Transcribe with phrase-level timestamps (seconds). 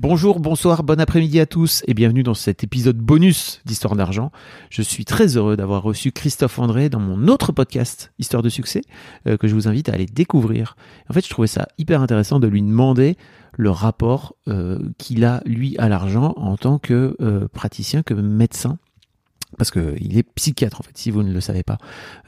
[0.00, 4.30] Bonjour, bonsoir, bon après-midi à tous et bienvenue dans cet épisode bonus d'Histoire d'argent.
[4.70, 8.82] Je suis très heureux d'avoir reçu Christophe André dans mon autre podcast Histoire de succès
[9.26, 10.76] euh, que je vous invite à aller découvrir.
[11.10, 13.16] En fait, je trouvais ça hyper intéressant de lui demander
[13.56, 18.78] le rapport euh, qu'il a lui à l'argent en tant que euh, praticien, que médecin
[19.58, 21.78] parce qu'il est psychiatre en fait, si vous ne le savez pas.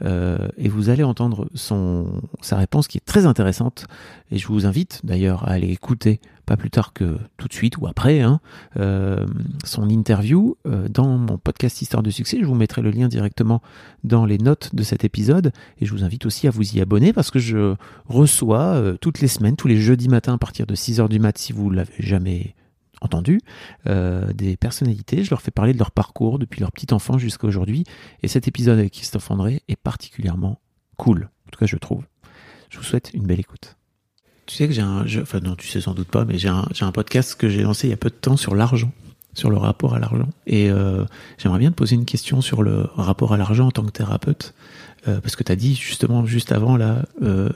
[0.03, 3.87] Euh, et vous allez entendre son, sa réponse qui est très intéressante.
[4.31, 7.77] Et je vous invite d'ailleurs à aller écouter, pas plus tard que tout de suite
[7.77, 8.39] ou après, hein,
[8.77, 9.25] euh,
[9.63, 12.37] son interview euh, dans mon podcast Histoire de succès.
[12.39, 13.61] Je vous mettrai le lien directement
[14.03, 15.53] dans les notes de cet épisode.
[15.79, 17.75] Et je vous invite aussi à vous y abonner parce que je
[18.07, 21.53] reçois toutes les semaines, tous les jeudis matins à partir de 6h du mat, si
[21.53, 22.55] vous l'avez jamais
[23.01, 23.41] entendu,
[23.87, 25.23] euh, des personnalités.
[25.23, 27.83] Je leur fais parler de leur parcours depuis leur petit enfant jusqu'à aujourd'hui.
[28.23, 30.59] Et cet épisode avec Christophe André est particulièrement
[30.97, 31.29] cool.
[31.47, 32.03] En tout cas, je trouve.
[32.69, 33.75] Je vous souhaite une belle écoute.
[34.45, 36.49] Tu sais que j'ai un, je- enfin non, tu sais sans doute pas, mais j'ai
[36.49, 38.91] un, j'ai un podcast que j'ai lancé il y a peu de temps sur l'argent,
[39.33, 40.29] sur le rapport à l'argent.
[40.47, 41.05] Et euh,
[41.37, 44.53] j'aimerais bien te poser une question sur le rapport à l'argent en tant que thérapeute,
[45.07, 47.49] Euh, parce que tu as dit justement juste avant là, euh,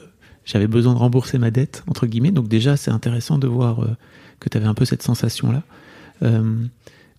[0.46, 2.32] j'avais besoin de rembourser ma dette entre guillemets.
[2.32, 3.96] Donc déjà, c'est intéressant de voir euh,
[4.40, 5.64] que tu avais un peu cette sensation-là.
[6.24, 6.66] Euh,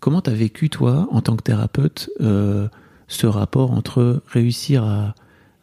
[0.00, 2.68] comment tu as vécu, toi, en tant que thérapeute, euh,
[3.08, 5.14] ce rapport entre réussir à,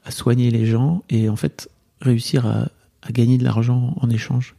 [0.10, 1.70] soigner les gens et en fait
[2.02, 2.68] réussir à
[3.10, 4.54] gagner de l'argent en échange?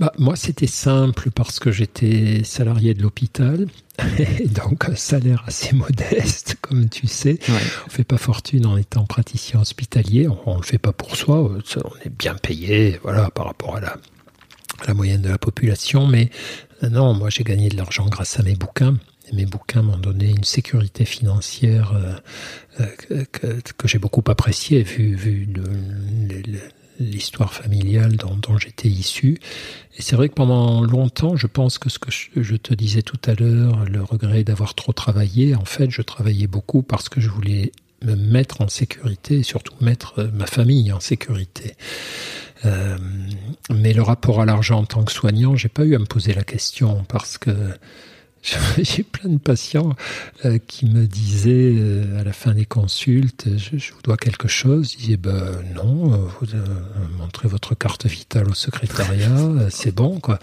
[0.00, 3.66] Bah, moi, c'était simple parce que j'étais salarié de l'hôpital,
[4.18, 7.38] et donc un salaire assez modeste, comme tu sais.
[7.48, 7.60] Ouais.
[7.86, 11.42] On fait pas fortune en étant praticien hospitalier, on, on le fait pas pour soi,
[11.42, 11.58] on
[12.04, 13.92] est bien payé, voilà, par rapport à la,
[14.80, 16.06] à la moyenne de la population.
[16.06, 16.30] Mais
[16.82, 18.96] euh, non, moi, j'ai gagné de l'argent grâce à mes bouquins.
[19.34, 22.14] Mes bouquins m'ont donné une sécurité financière euh,
[22.80, 25.62] euh, que, que- que j'ai beaucoup appréciée vu, vu le-
[26.34, 26.58] le- le-
[27.00, 29.38] l'histoire familiale dont, dont j'étais issu.
[29.96, 33.18] Et c'est vrai que pendant longtemps, je pense que ce que je, te disais tout
[33.26, 37.28] à l'heure, le regret d'avoir trop travaillé, en fait, je travaillais beaucoup parce que je
[37.28, 37.72] voulais
[38.02, 41.74] me mettre en sécurité et surtout mettre euh, ma famille en sécurité.
[42.64, 42.96] Euh,
[43.70, 46.32] mais le rapport à l'argent en tant que soignant, j'ai pas eu à me poser
[46.32, 47.50] la question parce que
[48.78, 49.94] j'ai plein de patients
[50.44, 54.48] euh, qui me disaient euh, à la fin des consultes, je, je vous dois quelque
[54.48, 54.94] chose.
[54.94, 56.64] Ils disaient, ben non, euh, vous euh,
[57.18, 60.38] montrez votre carte vitale au secrétariat, euh, c'est bon quoi.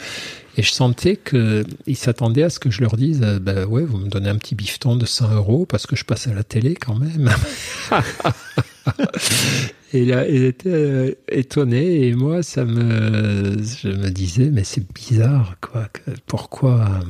[0.58, 3.98] Et je sentais qu'ils s'attendaient à ce que je leur dise, euh, ben ouais, vous
[3.98, 6.76] me donnez un petit bifton de 100 euros parce que je passe à la télé
[6.76, 7.30] quand même.
[9.94, 14.86] Et là, il était euh, étonné et moi, ça me, je me disais, mais c'est
[14.94, 15.88] bizarre, quoi.
[15.94, 17.06] que- pourquoi euh,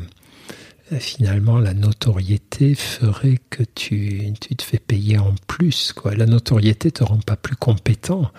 [1.00, 6.16] finalement la notoriété ferait que tu, tu te fais payer en plus, quoi.
[6.16, 8.32] La notoriété te rend pas plus compétent.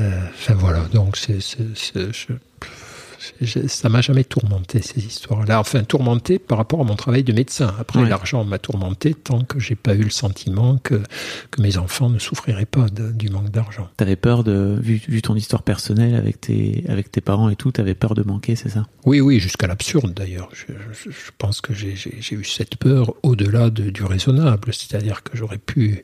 [0.00, 2.32] Euh, Enfin voilà, donc c'est, je-
[3.66, 5.58] ça m'a jamais tourmenté ces histoires-là.
[5.60, 7.74] Enfin tourmenté par rapport à mon travail de médecin.
[7.78, 8.08] Après Ouais.
[8.08, 11.02] l'argent m'a tourmenté tant que j'ai pas eu le sentiment que
[11.50, 13.88] que mes enfants ne souffriraient pas de- du manque d'argent.
[13.96, 17.72] T'avais peur de, vu, vu ton histoire personnelle avec tes, avec tes parents et tout,
[17.72, 18.86] t'avais peur de manquer, c'est ça?
[19.04, 20.48] Oui, oui, jusqu'à l'absurde d'ailleurs.
[20.52, 21.94] Je, je- je pense que j'ai-
[22.30, 26.02] eu cette peur au-delà de- du raisonnable, c'est-à-dire que j'aurais pu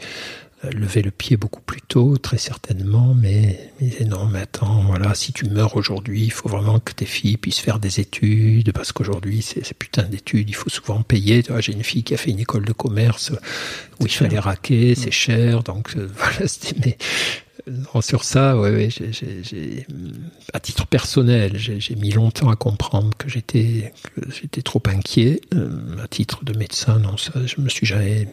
[0.70, 5.32] lever le pied beaucoup plus tôt, très certainement, mais, mais non, mais attends, voilà, si
[5.32, 9.42] tu meurs aujourd'hui, il faut vraiment que tes filles puissent faire des études, parce qu'aujourd'hui,
[9.42, 11.42] c'est ces putains d'études, il faut souvent payer.
[11.58, 13.32] J'ai une fille qui a fait une école de commerce
[14.00, 14.26] où il cher.
[14.26, 16.75] fallait raquer, c'est cher, donc euh, voilà, c'était...
[16.84, 16.98] Mais,
[17.66, 18.88] non, sur ça, ouais, ouais,
[20.52, 25.40] à titre personnel, j'ai mis longtemps à comprendre que j'étais que j'étais trop inquiet.
[25.55, 28.28] Euh, à titre de médecin, non, ça, je me suis jamais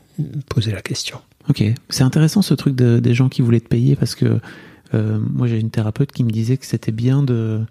[0.50, 1.22] posé la question.
[1.50, 4.40] Ok, c'est intéressant ce truc de, des gens qui voulaient te payer parce que
[4.94, 7.62] euh, moi j'ai une thérapeute qui me disait que c'était bien de,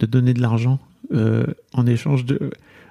[0.00, 0.78] donner de l'argent
[1.12, 2.50] euh, en échange de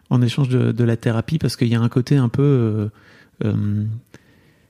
[0.10, 2.90] en échange de, la thérapie parce qu'il y a un côté un peu
[3.44, 3.84] euh,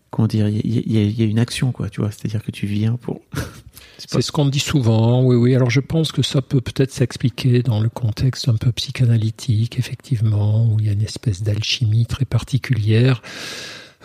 [0.10, 2.96] comment dire il y, y a- une action quoi tu vois c'est-à-dire que tu viens
[2.96, 3.22] pour
[3.98, 5.56] C'est ce qu'on dit souvent, oui, oui.
[5.56, 10.68] Alors je pense que ça peut peut-être s'expliquer dans le contexte un peu psychanalytique, effectivement,
[10.68, 13.22] où il y a une espèce d'alchimie très particulière.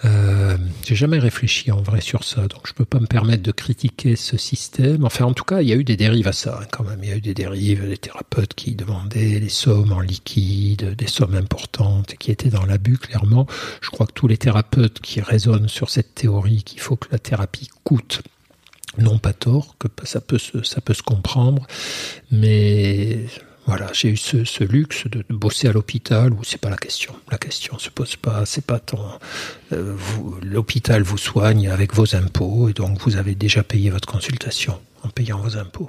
[0.05, 0.57] Euh,
[0.87, 4.17] j'ai jamais réfléchi en vrai sur ça, donc je peux pas me permettre de critiquer
[4.17, 5.05] ce système.
[5.05, 7.01] Enfin, en tout cas, il y a eu des dérives à ça, hein, quand même.
[7.03, 11.07] Il y a eu des dérives, des thérapeutes qui demandaient des sommes en liquide, des
[11.07, 13.47] sommes importantes, qui étaient dans l'abus, clairement.
[13.83, 17.19] Je crois que tous les thérapeutes qui raisonnent sur cette théorie qu'il faut que la
[17.19, 18.23] thérapie coûte
[18.99, 21.67] n'ont pas tort, que ça peut se, ça peut se comprendre,
[22.31, 23.27] mais
[23.71, 27.15] voilà, j'ai eu ce, luxe de, bosser à l'hôpital où c'est pas la question.
[27.31, 29.21] La question se pose pas, c'est pas tant.
[29.73, 29.95] Euh,
[30.43, 35.09] l'hôpital vous soigne avec vos impôts et donc vous avez déjà payé votre consultation en
[35.09, 35.89] payant vos impôts.